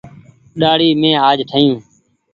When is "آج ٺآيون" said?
1.29-1.77